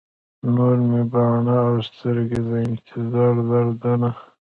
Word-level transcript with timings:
نور 0.53 0.75
مې 0.89 1.01
باڼه 1.11 1.57
او 1.67 1.75
سترګي، 1.89 2.39
د 2.47 2.49
انتظار 2.67 3.33
دردونه 3.49 4.09